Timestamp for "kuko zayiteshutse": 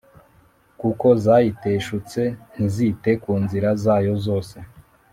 0.79-2.21